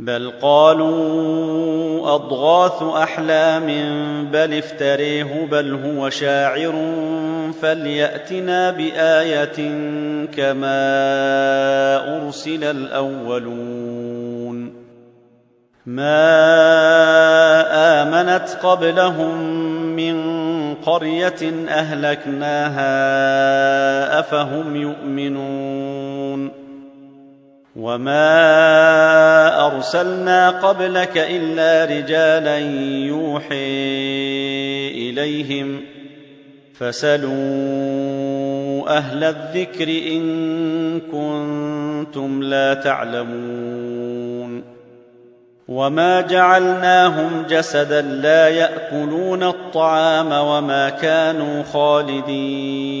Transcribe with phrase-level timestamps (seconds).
[0.00, 3.66] بل قالوا أضغاث أحلام
[4.32, 6.74] بل افتريه بل هو شاعر
[7.62, 9.70] فليأتنا بآية
[10.26, 10.96] كما
[12.16, 14.80] أرسل الأولون.
[15.86, 16.42] ما
[18.02, 19.40] آمنت قبلهم
[19.96, 20.14] من
[20.74, 22.90] قرية أهلكناها
[24.20, 26.59] أفهم يؤمنون.
[27.76, 32.58] وما ارسلنا قبلك الا رجالا
[33.06, 33.54] يوحي
[35.10, 35.80] اليهم
[36.74, 37.30] فسلوا
[38.96, 44.62] أهل الذكر ان كنتم لا تعلمون
[45.68, 53.00] وما جعلناهم جسدا لا ياكلون الطعام وما كانوا خالدين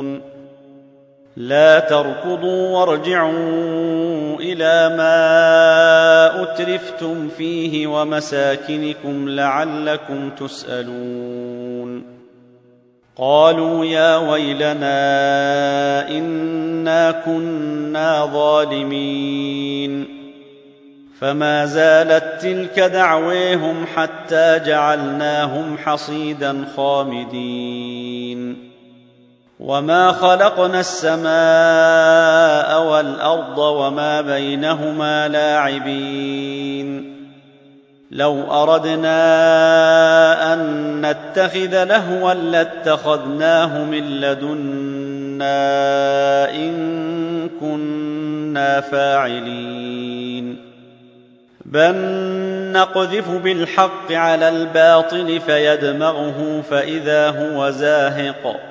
[1.41, 12.03] لا تركضوا وارجعوا إلى ما أترفتم فيه ومساكنكم لعلكم تسألون.
[13.17, 14.97] قالوا يا ويلنا
[16.09, 20.21] إنا كنا ظالمين.
[21.19, 28.10] فما زالت تلك دعويهم حتى جعلناهم حصيدا خامدين.
[29.61, 31.31] وما خلقنا السماء
[32.83, 37.21] والارض وما بينهما لاعبين
[38.11, 39.13] لو اردنا
[40.53, 40.61] ان
[41.01, 45.51] نتخذ لهوا لاتخذناه من لدنا
[46.49, 50.57] ان كنا فاعلين
[51.65, 51.95] بل
[52.71, 58.70] نقذف بالحق على الباطل فيدمغه فاذا هو زاهق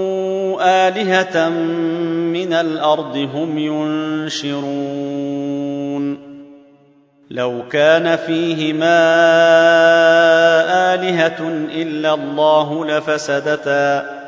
[0.61, 1.49] آلهة
[2.29, 4.71] من الأرض هم ينشرون.
[7.31, 8.99] لو كان فيهما
[10.93, 14.21] آلهة إلا الله لفسدتا.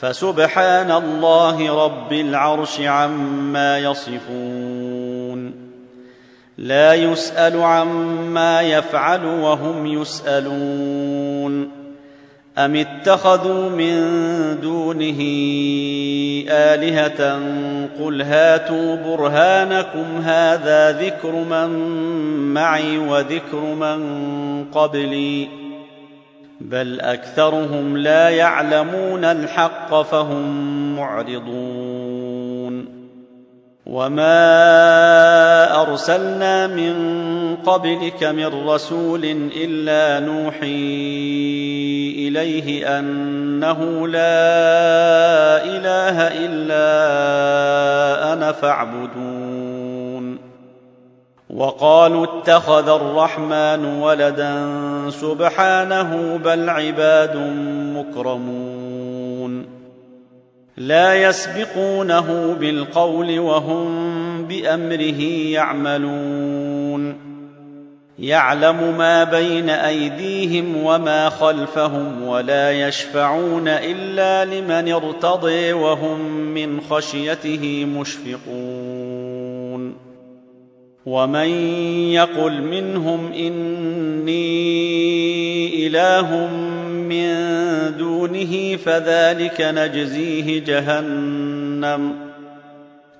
[0.00, 5.54] فسبحان الله رب العرش عما يصفون.
[6.58, 11.75] لا يسأل عما يفعل وهم يسألون.
[12.58, 13.96] أم اتخذوا من
[14.60, 15.20] دونه
[16.48, 17.40] آلهة
[18.00, 21.68] قل هاتوا برهانكم هذا ذكر من
[22.54, 25.48] معي وذكر من قبلي
[26.60, 31.86] بل أكثرهم لا يعلمون الحق فهم معرضون
[33.86, 34.32] وما
[35.82, 36.96] أرسلنا من
[37.56, 39.24] قبلك من رسول
[39.56, 41.75] إلا نوحي
[42.36, 46.92] إليه أنه لا إله إلا
[48.32, 50.38] أنا فاعبدون.
[51.50, 54.70] وقالوا اتخذ الرحمن ولدا
[55.10, 57.36] سبحانه بل عباد
[57.96, 59.66] مكرمون.
[60.76, 65.22] لا يسبقونه بالقول وهم بأمره
[65.52, 67.25] يعملون.
[68.18, 79.94] يعلم ما بين أيديهم وما خلفهم ولا يشفعون إلا لمن ارتضي وهم من خشيته مشفقون.
[81.06, 81.48] ومن
[82.12, 84.36] يقل منهم إني
[85.86, 86.48] إله
[86.92, 87.36] من
[87.98, 92.12] دونه فذلك نجزيه جهنم.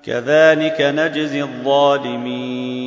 [0.03, 2.86] كذلك نجزي الظالمين.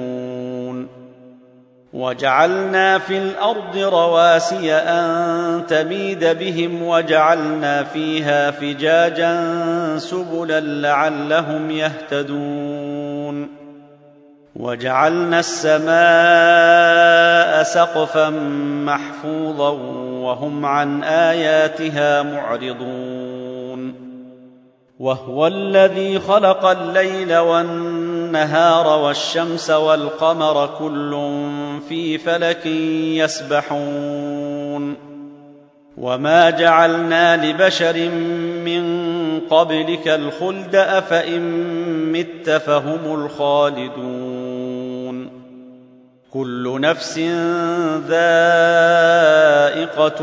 [1.93, 9.57] وجعلنا في الأرض رواسي أن تميد بهم وجعلنا فيها فجاجا
[9.97, 13.61] سبلا لعلهم يهتدون.
[14.55, 15.93] وجعلنا السماء
[17.63, 18.29] سقفا
[18.85, 19.69] محفوظا
[20.23, 24.11] وهم عن آياتها معرضون.
[24.99, 28.10] وهو الذي خلق الليل والنهار
[28.87, 31.11] والشمس والقمر كل
[31.89, 32.65] في فلك
[33.15, 34.95] يسبحون.
[35.97, 38.09] وما جعلنا لبشر
[38.65, 41.41] من قبلك الخلد أفإن
[42.11, 44.61] مت فهم الخالدون.
[46.33, 47.17] كل نفس
[48.07, 48.29] ذائقة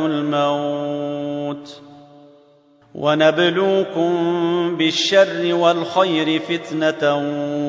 [0.07, 1.88] الموت.
[2.99, 4.13] ونبلوكم
[4.77, 7.03] بالشر والخير فتنة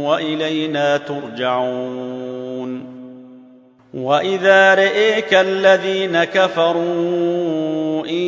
[0.10, 3.00] وإلينا ترجعون.
[3.94, 8.26] وإذا رئيك الذين كفروا إن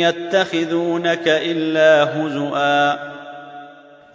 [0.00, 2.98] يتخذونك إلا هزؤا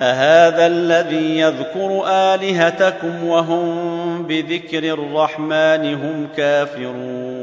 [0.01, 7.42] أهذا الذي يذكر آلهتكم وهم بذكر الرحمن هم كافرون.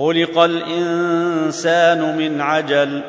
[0.00, 3.00] خلق الإنسان من عجل.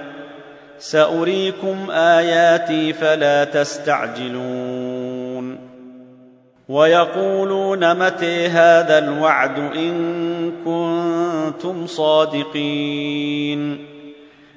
[0.80, 5.58] سأريكم آياتي فلا تستعجلون.
[6.70, 13.91] ويقولون متى هذا الوعد إن كنتم صادقين.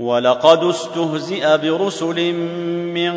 [0.00, 2.32] ولقد استهزئ برسل
[2.94, 3.12] من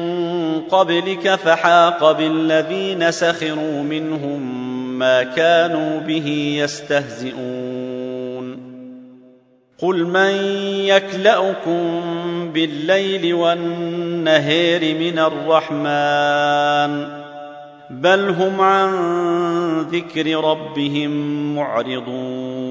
[0.61, 4.69] قبلك فحاق بالذين سخروا منهم
[4.99, 7.91] ما كانوا به يستهزئون.
[9.79, 10.33] قل من
[10.85, 12.01] يكلأكم
[12.53, 16.91] بالليل والنهير من الرحمن
[17.89, 18.91] بل هم عن
[19.81, 21.11] ذكر ربهم
[21.55, 22.70] معرضون.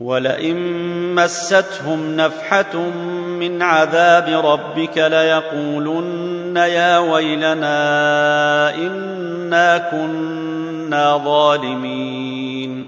[0.00, 0.56] ولئن
[1.14, 2.76] مستهم نفحة
[3.38, 12.86] من عذاب ربك ليقولن يا ويلنا إنا كنا ظالمين.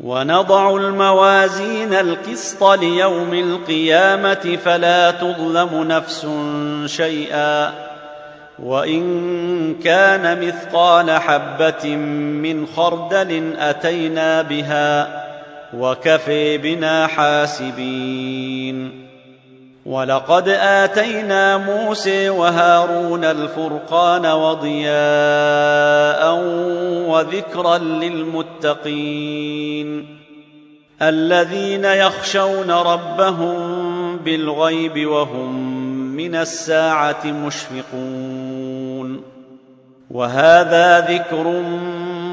[0.00, 6.26] ونضع الموازين القسط ليوم القيامة فلا تظلم نفس
[6.86, 7.72] شيئا.
[8.58, 15.25] وإن كان مثقال حبة من خردل أتينا بها
[15.78, 19.06] وكفي بنا حاسبين.
[19.86, 24.94] ولقد آتينا موسى وهارون الفرقان وضياء
[27.08, 28.96] وذكرا للمتقين.
[31.02, 35.76] الذين يخشون ربهم بالغيب وهم
[36.16, 39.22] من الساعة مشفقون.
[40.10, 41.62] وهذا ذكر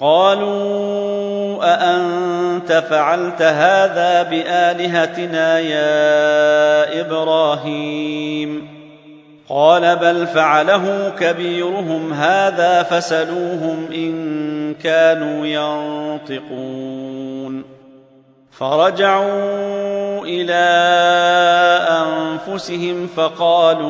[0.00, 8.68] قالوا أأنت فعلت هذا بآلهتنا يا إبراهيم؟
[9.48, 15.46] قال بل فعله كبيرهم هذا فسلوهم إن كانوا
[16.26, 17.64] ينطقون.
[18.50, 20.68] فرجعوا إلى
[21.88, 23.88] أنفسهم فقالوا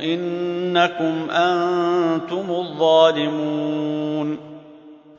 [0.00, 4.45] إنكم أنتم الظالمون.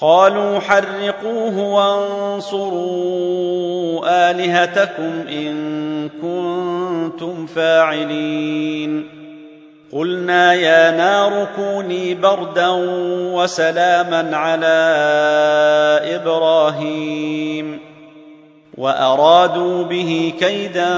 [0.00, 3.30] قالوا حرقوه وانصروا
[4.30, 9.08] آلهتكم إن كنتم فاعلين.
[9.92, 12.68] قلنا يا نار كوني بردا
[13.34, 14.94] وسلاما على
[16.14, 17.78] إبراهيم.
[18.78, 20.94] وأرادوا به كيدا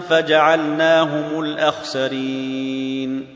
[0.00, 3.35] فجعلناهم الأخسرين.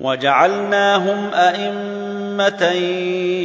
[0.00, 2.64] وجعلناهم أئمة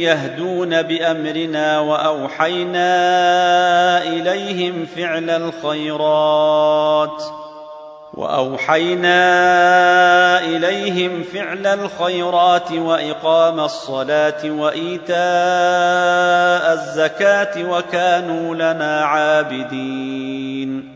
[0.00, 2.82] يهدون بأمرنا وأوحينا
[4.02, 7.22] إليهم فعل الخيرات
[8.14, 9.18] وأوحينا
[10.40, 15.16] إليهم فعل الخيرات وإقام الصلاة وإيتاء
[16.72, 20.95] الزكاة وكانوا لنا عابدين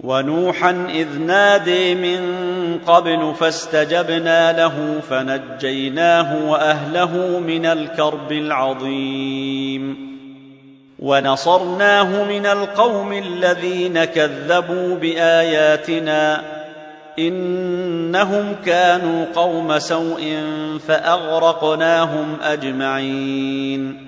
[0.00, 2.20] ونوحا إذ نادي من
[2.86, 10.08] قبل فاستجبنا له فنجيناه وأهله من الكرب العظيم.
[10.98, 16.42] ونصرناه من القوم الذين كذبوا بآياتنا.
[17.18, 20.42] إنهم كانوا قوم سوء
[20.88, 24.07] فأغرقناهم أجمعين.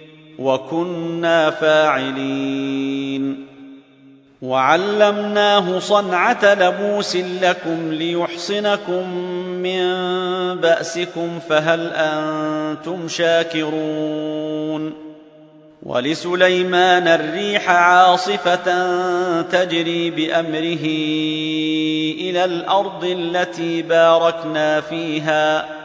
[0.41, 3.47] وكنا فاعلين.
[4.41, 9.85] وعلمناه صنعة لبوس لكم ليحصنكم من
[10.55, 14.93] بأسكم فهل أنتم شاكرون؟
[15.83, 18.65] ولسليمان الريح عاصفة
[19.41, 20.85] تجري بأمره
[22.21, 25.80] إلى الأرض التي باركنا فيها.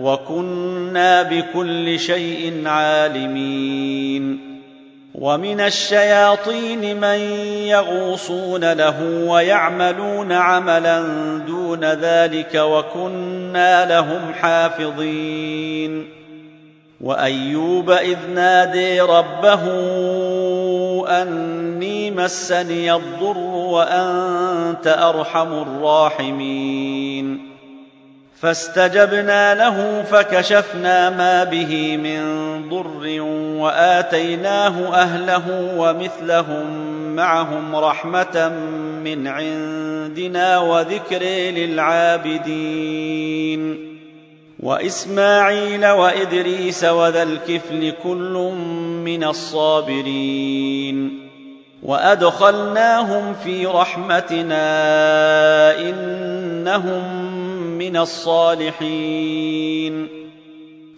[0.00, 4.52] وكنا بكل شيء عالمين.
[5.14, 7.18] ومن الشياطين من
[7.66, 11.02] يغوصون له ويعملون عملا
[11.46, 16.08] دون ذلك وكنا لهم حافظين.
[17.00, 19.62] وأيوب إذ نادي ربه
[21.22, 27.51] أني مسني الضر وأنت أرحم الراحمين.
[28.42, 32.22] فاستجبنا له فكشفنا ما به من
[32.68, 33.20] ضر
[33.60, 36.66] وآتيناه أهله ومثلهم
[37.16, 38.52] معهم رحمة
[39.04, 41.22] من عندنا وذكر
[41.56, 43.12] للعابدين.
[44.60, 48.52] وإسماعيل وإدريس وذا الكفل كل
[49.04, 51.28] من الصابرين.
[51.82, 54.58] وأدخلناهم في رحمتنا
[55.78, 57.41] إنهم
[57.82, 59.72] من الصالحين.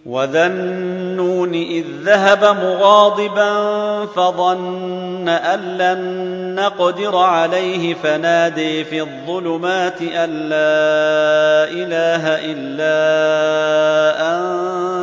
[0.05, 11.65] وذا النون اذ ذهب مغاضبا فظن ان لن نقدر عليه فنادي في الظلمات ان لا
[11.69, 12.95] اله الا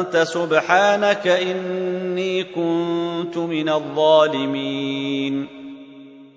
[0.01, 5.62] انت سبحانك اني كنت من الظالمين.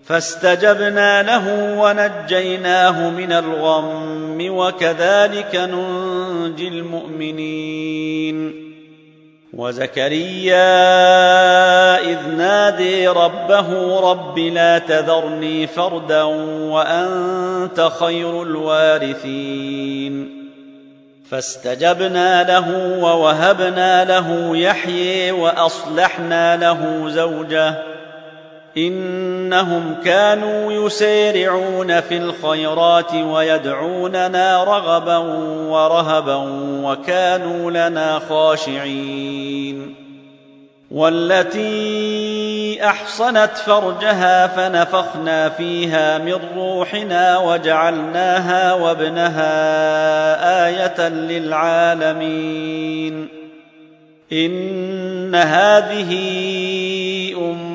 [0.06, 8.66] فاستجبنا له ونجيناه من الغم وكذلك ننجي المؤمنين.
[9.54, 10.60] وزكريا
[12.00, 20.46] إذ نادي ربه رب لا تذرني فردا وأنت خير الوارثين.
[21.30, 27.95] فاستجبنا له ووهبنا له يحيي وأصلحنا له زوجه
[28.78, 35.18] إنهم كانوا يسارعون في الخيرات ويدعوننا رغبا
[35.68, 36.36] ورهبا
[36.84, 39.96] وكانوا لنا خاشعين.
[40.92, 49.48] والتي أحصنت فرجها فنفخنا فيها من روحنا وجعلناها وابنها
[50.68, 52.56] آية للعالمين.
[54.34, 56.12] إن هذه
[57.38, 57.75] ام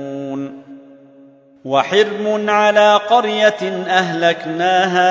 [1.65, 5.07] وحرم على قرية أهلكناها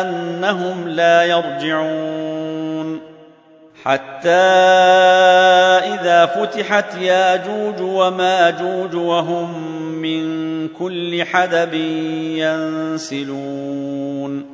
[0.00, 3.00] أنهم لا يرجعون.
[3.84, 4.28] حتى
[5.94, 11.74] إذا فتحت ياجوج وماجوج وهم من كل حدب
[13.04, 14.53] ينسلون.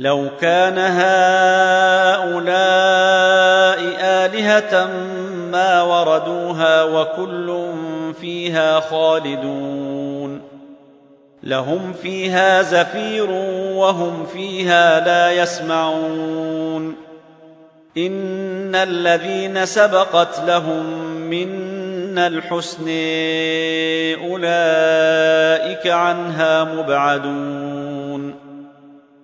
[0.00, 2.40] لو كان هؤلاء
[4.00, 4.86] آلهة
[5.52, 7.72] ما وردوها وكل
[8.20, 10.42] فيها خالدون
[11.42, 13.30] لهم فيها زفير
[13.76, 16.96] وهم فيها لا يسمعون
[17.96, 20.84] إن الذين سبقت لهم
[21.30, 22.88] منا الحسن
[24.30, 28.29] أولئك عنها مبعدون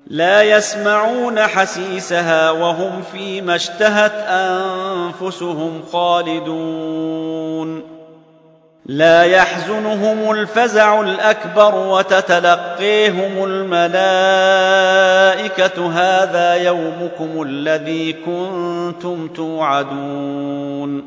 [0.07, 7.83] لا يسمعون حسيسها وهم فيما اشتهت أنفسهم خالدون.
[8.87, 13.97] لا يحزنهم الفزع الأكبر وتتلقيهم الملائكة
[15.92, 21.05] هذا يومكم الذي كنتم توعدون.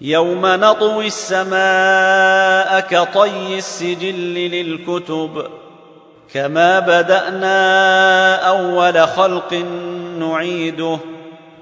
[0.00, 5.59] يوم نطوي السماء كطي السجل للكتب.
[6.34, 9.54] كما بدانا اول خلق
[10.18, 10.98] نعيده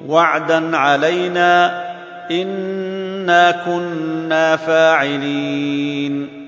[0.07, 1.85] وعدا علينا
[2.31, 6.39] انا كنا فاعلين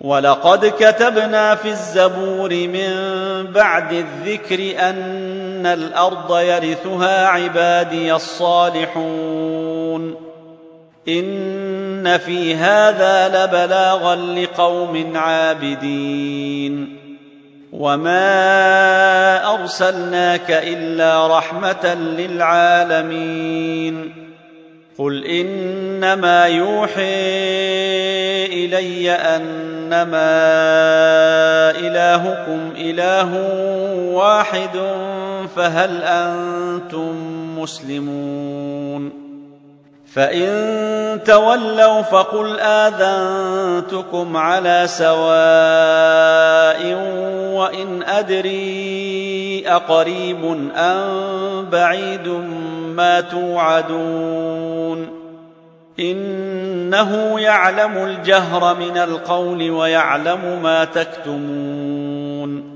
[0.00, 2.92] ولقد كتبنا في الزبور من
[3.52, 10.14] بعد الذكر ان الأرض يرثها عبادي الصالحون
[11.08, 17.03] ان في هذا لبلاغا لقوم عابدين
[17.74, 23.44] وما ارسلناك الا رحمه للعالمين
[24.98, 27.04] قل انما يوحي
[28.46, 30.30] الي انما
[31.70, 33.34] الهكم اله
[34.14, 34.80] واحد
[35.56, 37.14] فهل أنتم
[37.58, 39.23] مسلمون
[40.14, 45.24] فإن تولوا فقل آذنتكم على سواء
[47.54, 52.28] وإن أدري أقريب أم بعيد
[52.96, 55.08] ما توعدون
[56.00, 62.73] إنه يعلم الجهر من القول ويعلم ما تكتمون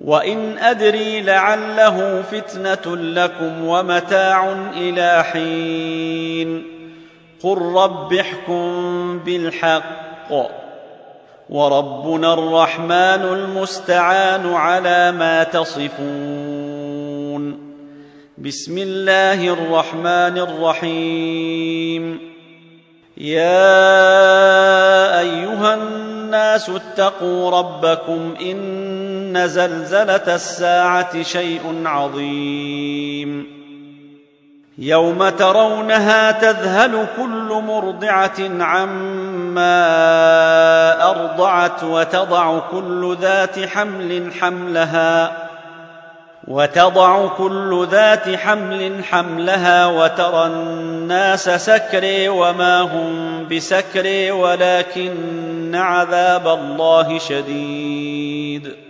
[0.00, 6.64] وان ادري لعله فتنه لكم ومتاع إلى حين
[7.42, 10.30] قل رب احكم بالحق
[11.50, 17.00] وربنا الرحمن المستعان على ما تصفون
[18.38, 22.20] بسم الله الرحمن الرحيم
[23.16, 23.60] يا
[25.20, 28.99] ايها الناس اتقوا ربكم ان
[29.38, 33.60] زلزله الساعة شيء عظيم.
[34.78, 39.90] يوم ترونها تذهل كل مرضعه عما
[41.10, 45.32] ارضعت وتضع كل ذات حمل حملها
[46.48, 58.89] وتضع كل ذات حمل حملها وترى الناس سكارى وما هم بسكارى ولكن عذاب الله شديد.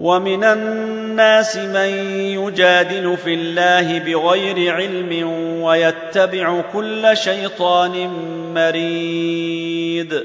[0.00, 5.30] ومن الناس من يجادل في الله بغير علم
[5.62, 8.10] ويتبع كل شيطان
[8.54, 10.24] مريد.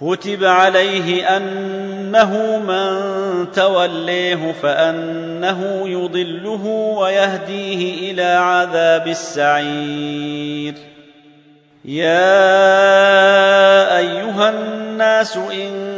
[0.00, 6.66] كتب عليه أنه من توليه فأنه يضله
[6.98, 10.74] ويهديه إلى عذاب السعير.
[11.84, 12.28] يا
[13.98, 15.97] أيها الناس إن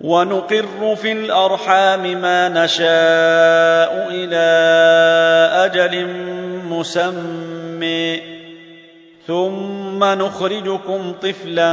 [0.00, 4.46] ونقر في الأرحام ما نشاء إلى
[5.64, 6.06] أجل
[6.70, 8.38] مسمى.
[9.28, 11.72] ثم نخرجكم طفلا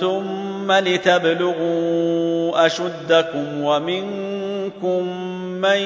[0.00, 5.02] ثم لتبلغوا أشدكم ومنكم
[5.60, 5.78] من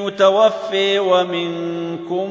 [0.00, 2.30] يتوفي ومنكم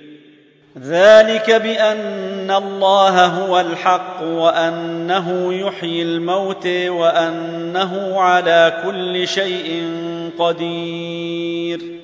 [0.77, 9.91] ذلك بأن الله هو الحق وأنه يحيي الموت وأنه على كل شيء
[10.39, 12.01] قدير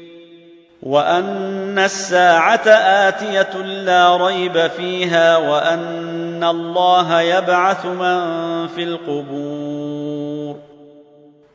[0.84, 2.68] وأن الساعة
[3.08, 10.37] آتية لا ريب فيها وأن الله يبعث من في القبور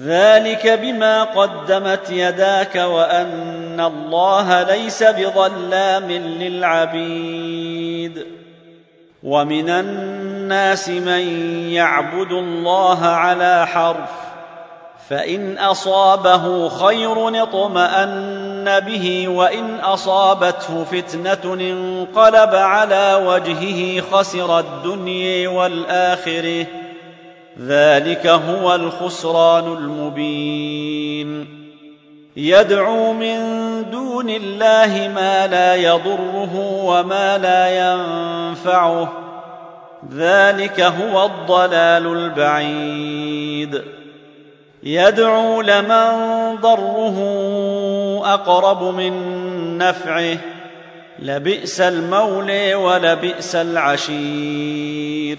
[0.00, 8.26] ذلك بما قدمت يداك وأن الله ليس بظلام للعبيد.
[9.22, 14.10] ومن الناس من يعبد الله على حرف
[15.08, 26.66] فإن أصابه خير اطمأن به وإن أصابته فتنة انقلب على وجهه خسر الدنيا والآخرة.
[27.60, 31.56] ذلك هو الخسران المبين
[32.36, 33.38] يدعو من
[33.90, 39.12] دون الله ما لا يضره وما لا ينفعه
[40.12, 43.82] ذلك هو الضلال البعيد
[44.82, 46.10] يدعو لمن
[46.60, 47.18] ضره
[48.24, 49.12] اقرب من
[49.78, 50.38] نفعه
[51.18, 55.38] لبئس المولى ولبئس العشير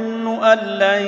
[0.43, 1.05] أن لن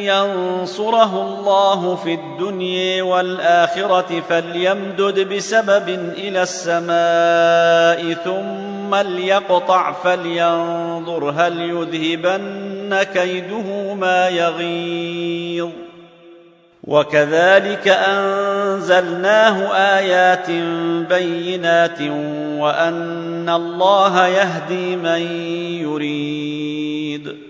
[0.00, 13.94] ينصره الله في الدنيا والآخرة فليمدد بسبب إلى السماء ثم ليقطع فلينظر هل يذهبن كيده
[13.94, 15.70] ما يغيظ.
[16.84, 20.50] وكذلك أنزلناه آيات
[21.08, 22.00] بينات
[22.60, 25.22] وأن الله يهدي من
[25.82, 27.49] يريد.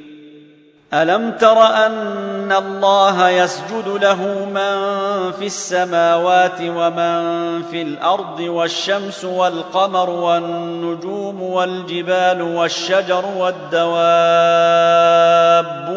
[0.93, 4.91] ألم تر أن الله يسجد له من
[5.31, 13.95] في السماوات ومن في الأرض والشمس والقمر والنجوم والجبال والشجر والدواب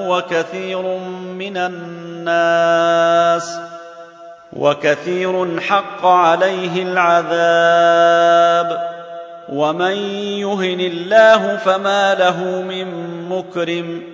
[0.08, 0.82] وكثير
[1.38, 3.56] من الناس
[4.52, 8.94] وكثير حق عليه العذاب
[9.48, 9.96] ومن
[10.38, 12.88] يهن الله فما له من
[13.28, 14.13] مكرم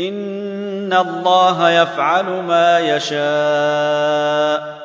[0.00, 4.76] ان الله يفعل ما يشاء.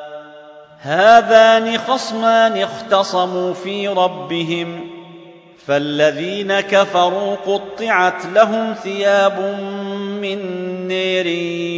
[0.78, 4.90] هذان خصمان اختصموا في ربهم
[5.66, 9.40] فالذين كفروا قطعت لهم ثياب
[10.22, 10.38] من
[10.88, 11.26] نير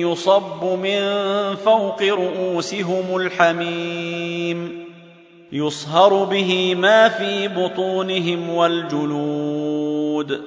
[0.09, 1.01] يصب من
[1.65, 4.85] فوق رؤوسهم الحميم.
[5.53, 10.41] يصهر به ما في بطونهم والجلود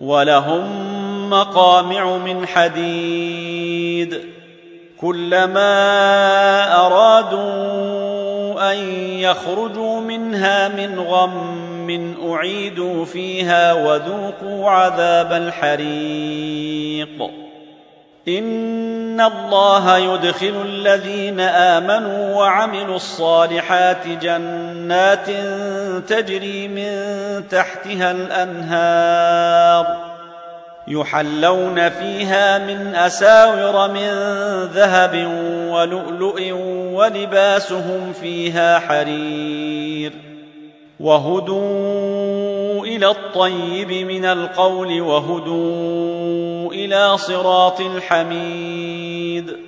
[0.00, 4.20] ولهم مقامع من حديد.
[5.00, 5.66] كلما
[6.86, 8.76] أرادوا أن
[9.18, 17.30] يخرجوا منها من غم أعيدوا فيها وذوقوا عذاب الحريق.
[18.28, 25.30] إن الله يدخل الذين آمنوا وعملوا الصالحات جنات
[26.08, 26.88] تجري من
[27.48, 29.86] تحتها الأنهار.
[30.88, 34.08] يحلون فيها من أساور من
[34.74, 35.14] ذهب
[35.70, 36.52] ولؤلؤ
[36.94, 40.12] ولباسهم فيها حرير
[41.00, 49.67] وهدوا إلى الطيب من القول وهدوا إلى صراط الحميد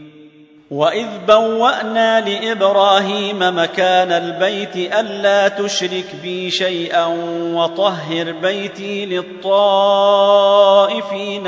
[0.71, 7.05] واذ بوانا لابراهيم مكان البيت الا تشرك بي شيئا
[7.53, 9.47] وطهر بيتي للطائفين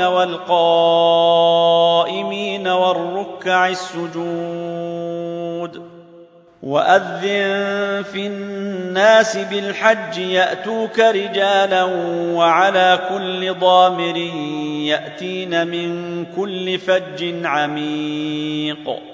[0.00, 0.48] والقائمين
[2.68, 5.14] والركع السجود
[6.62, 11.84] واذن في الناس بالحج ياتوك رجالا
[12.34, 14.16] وعلى كل ضامر
[14.86, 19.13] ياتين من كل فج عميق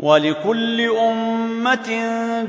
[0.00, 2.02] ولكل أمة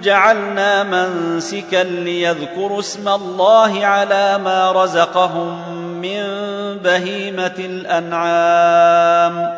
[0.04, 6.24] جعلنا منسكا ليذكروا اسم الله على ما رزقهم من
[6.84, 9.52] بهيمة الأنعام.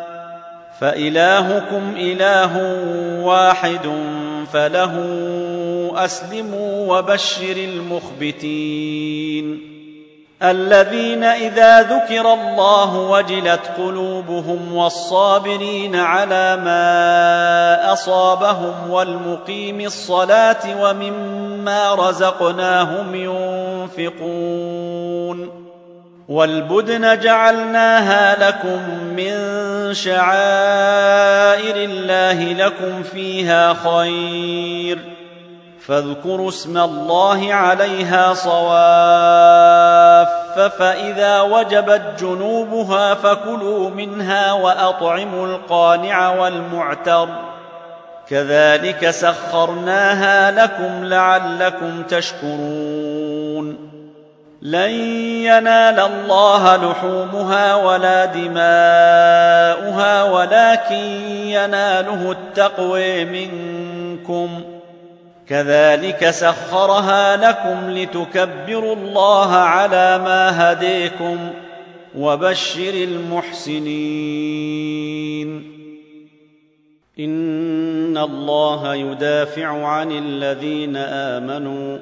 [0.80, 2.56] فإلهكم إله
[3.22, 3.90] واحد
[4.52, 4.94] فله
[5.96, 9.19] أسلموا وبشر المخبتين.
[10.42, 23.14] الذين إذا ذكر الله وجلت قلوبهم والصابرين على ما أصابهم والمقيم الصلاة ومما رزقناهم
[23.98, 25.50] ينفقون
[26.28, 28.80] والبدن جعلناها لكم
[29.16, 29.34] من
[29.94, 35.19] شعائر الله لكم فيها خير
[35.90, 40.28] فاذكروا اسم الله عليها صواف
[40.78, 47.28] فإذا وجبت جنوبها فكلوا منها وأطعموا القانع والمعتر.
[48.28, 53.90] كذلك سخرناها لكم لعلكم تشكرون.
[54.62, 54.90] لن
[55.44, 60.94] ينال الله لحومها ولا دماؤها ولكن
[61.46, 64.79] يناله التقوي منكم.
[65.50, 71.38] كذلك سخرها لكم لتكبروا الله على ما هديكم
[72.18, 73.80] وبشر المحسنين.
[77.18, 81.98] إن الله يدافع عن الذين آمنوا.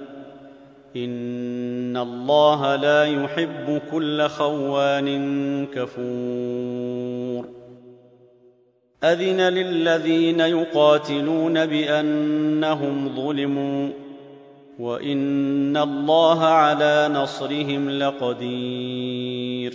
[0.97, 7.17] إن الله لا يحب كل خوان كفور.
[9.05, 13.89] أذن للذين يقاتلون بأنهم ظلموا
[14.79, 19.75] وإن الله على نصرهم لقدير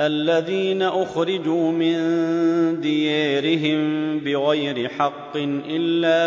[0.00, 1.96] الذين أخرجوا من
[2.80, 5.36] ديارهم بغير حق
[5.68, 6.18] إلا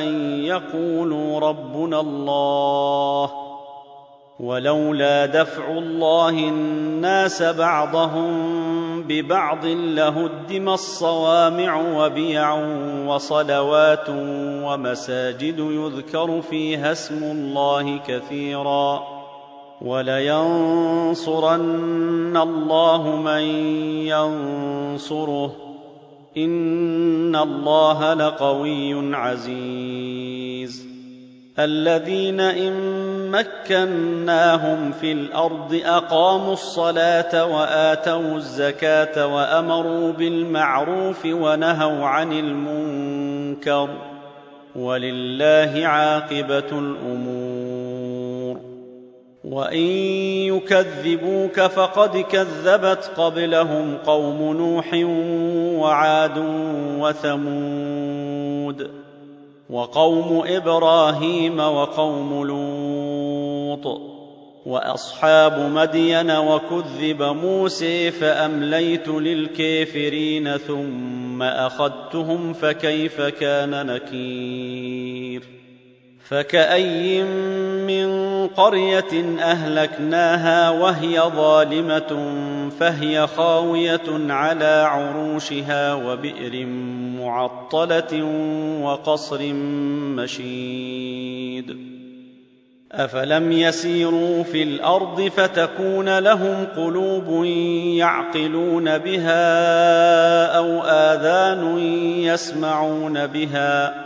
[0.00, 3.30] أن يقولوا ربنا الله
[4.40, 8.65] ولولا دفع الله الناس بعضهم
[9.08, 12.54] ببعض لهدم الصوامع وبيع
[13.06, 14.06] وصلوات
[14.64, 19.02] ومساجد يذكر فيها اسم الله كثيرا
[19.82, 21.56] ولينصرن
[22.36, 23.42] الله من
[24.06, 25.52] ينصره
[26.36, 30.85] إن الله لقوي عزيز
[31.58, 32.72] الذين إن
[33.30, 43.88] مكناهم في الأرض أقاموا الصلاة وآتوا الزكاة وأمروا بالمعروف ونهوا عن المنكر
[44.76, 48.60] ولله عاقبة الأمور.
[49.44, 49.86] وإن
[50.56, 54.90] يكذبوك فقد كذبت قبلهم قوم نوح
[55.82, 56.38] وعاد
[57.00, 58.25] وثمود.
[59.70, 64.00] وقوم إبراهيم وقوم لوط
[64.66, 74.95] وأصحاب مدين وكذب موسى فأمليت للكافرين ثم أخذتهم فكيف كان نكير
[76.28, 77.26] فكاين
[77.86, 82.32] من قريه اهلكناها وهي ظالمه
[82.80, 86.66] فهي خاويه على عروشها وبئر
[87.20, 88.22] معطله
[88.82, 89.52] وقصر
[90.16, 91.76] مشيد
[92.92, 97.44] افلم يسيروا في الأرض فتكون لهم قلوب
[97.96, 101.78] يعقلون بها أو اذان
[102.18, 104.05] يسمعون بها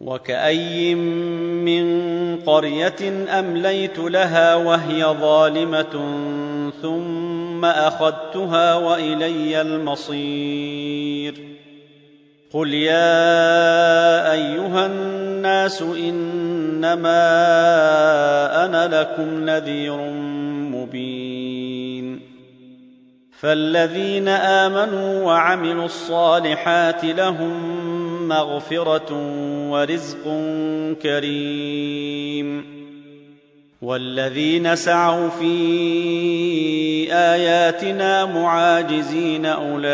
[0.00, 0.98] وكاين
[1.64, 1.86] من
[2.36, 6.12] قريه امليت لها وهي ظالمه
[6.82, 11.34] ثم اخذتها والي المصير
[12.52, 17.26] قل يا ايها الناس انما
[18.64, 19.96] أنا لكم نذير
[20.72, 22.20] مبين
[23.38, 27.85] فالذين امنوا وعملوا الصالحات لهم
[28.28, 29.12] مغفرة
[29.70, 30.24] ورزق
[31.02, 32.76] كريم.
[33.82, 39.92] والذين سعوا في آياتنا معاجزين أولئك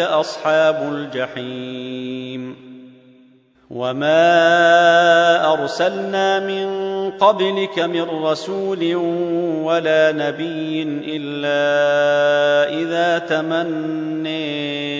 [0.00, 2.64] أصحاب الجحيم.
[3.70, 4.32] وما
[5.52, 6.66] أرسلنا من
[7.10, 8.94] قبلك من رسول
[9.64, 10.82] ولا نبي
[11.16, 11.64] إلا
[12.80, 14.93] إذا تمني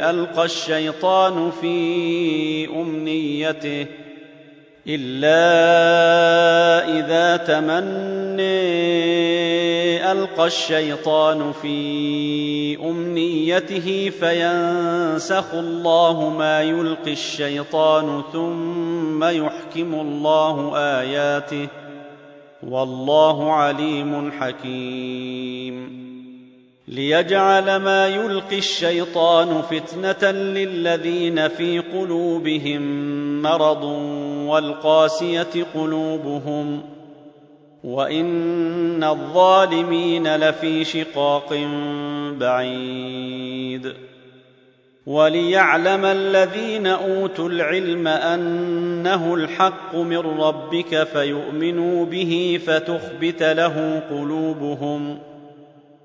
[0.00, 3.86] ألقى الشيطان في أمنيته
[4.86, 5.38] إلا
[6.98, 8.80] إذا تمني
[10.12, 21.68] ألقى الشيطان في أمنيته فينسخ الله ما يلقي الشيطان ثم يحكم الله آياته
[22.62, 26.09] والله عليم حكيم
[26.90, 32.82] ليجعل ما يلقي الشيطان فتنة للذين في قلوبهم
[33.42, 33.84] مرض
[34.48, 36.82] والقاسية قلوبهم
[37.84, 41.54] وإن الظالمين لفي شقاق
[42.38, 43.92] بعيد.
[45.06, 55.29] وليعلم الذين أوتوا العلم أنه الحق من ربك فيؤمنوا به فتخبت له قلوبهم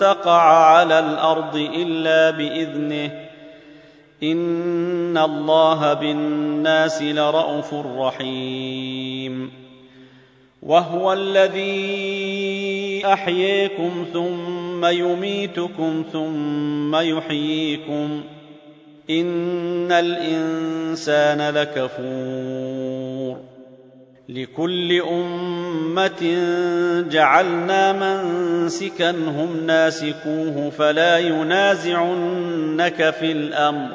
[0.00, 3.10] تقع على الأرض إلا بإذنه.
[4.22, 9.52] إن الله بالناس لرءوف رحيم.
[10.62, 18.22] وهو الذي أحييكم ثم يميتكم ثم يحييكم.
[19.10, 22.85] إن الإنسان لكفور.
[24.28, 26.38] لكل أمة
[27.10, 33.88] جعلنا منسكا هم ناسكوه فلا ينازعنك في الأمر.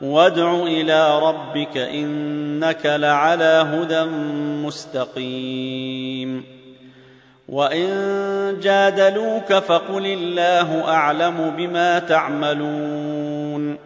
[0.00, 4.04] وادع إلى ربك إنك لعلى هدى
[4.66, 6.44] مستقيم.
[7.48, 7.90] وإن
[8.62, 13.85] جادلوك فقل الله أعلم بما تعملون.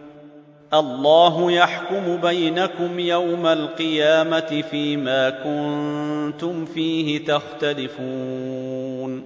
[0.75, 9.25] الله يحكم بينكم يوم القيامة فيما كنتم فيه تختلفون.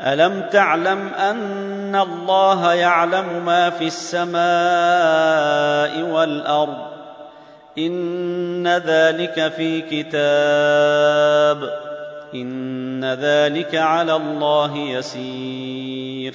[0.00, 4.42] ألم تعلم أن الله يعلم ما في السماء
[6.14, 6.92] والأرض؟
[7.78, 11.70] إن ذلك في كتاب.
[12.34, 16.34] إن ذلك على الله يسير.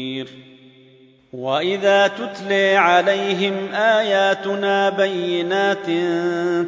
[1.33, 5.85] واذا تتلي عليهم اياتنا بينات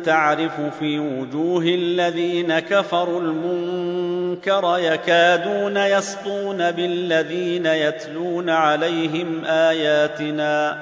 [0.06, 10.78] تعرف في وجوه الذين كفروا المنكر يكادون يسطون بالذين يتلون عليهم اياتنا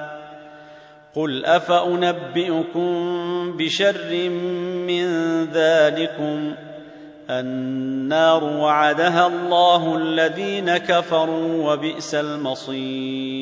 [1.14, 2.92] قل افانبئكم
[3.56, 4.28] بشر
[4.88, 5.06] من
[5.44, 6.54] ذلكم
[7.30, 13.41] النار وعدها الله الذين كفروا وبئس المصير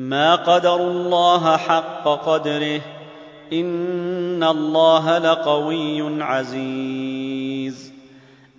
[0.00, 2.80] ما قدروا الله حق قدره
[3.52, 7.92] إن الله لقوي عزيز.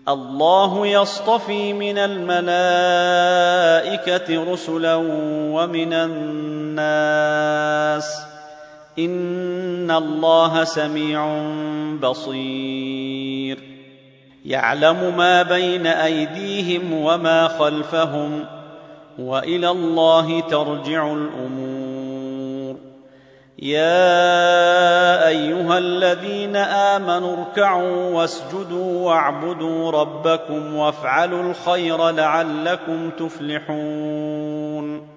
[0.10, 2.54] الله يصطفي من الملائكة
[4.54, 4.96] رسلا
[5.54, 8.24] ومن الناس.
[9.00, 11.44] إن الله سميع
[12.02, 13.60] بصير.
[14.46, 18.61] يعلم ما بين أيديهم وما خلفهم.
[19.20, 22.76] وإلى الله ترجع الأمور.
[23.60, 35.08] يا أيها الذين آمنوا اركعوا واسجدوا واعبدوا ربكم وافعلوا الخير لعلكم تفلحون.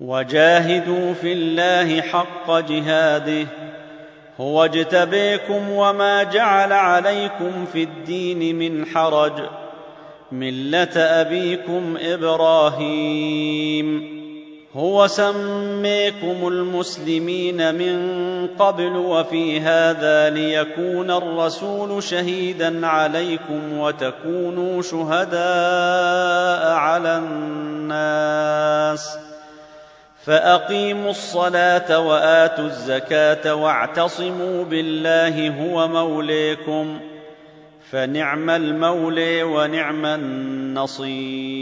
[0.00, 3.46] وجاهدوا في الله حق جهاده.
[4.40, 9.65] هو اجتبيكم وما جعل عليكم في الدين من حرج.
[10.32, 14.16] مله ابيكم إبراهيم.
[14.76, 18.16] هو سميكم المسلمين من
[18.58, 29.18] قبل وفي هذا ليكون الرسول شهيدا عليكم وتكونوا شهداء على الناس.
[30.24, 37.00] فاقيموا الصلاه واتوا الزكاه واعتصموا بالله هو موليكم
[37.90, 41.56] فنعم المولي ونعم النصير